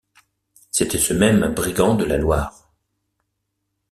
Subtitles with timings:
[0.71, 2.73] C’était ce même brigand de la Loire.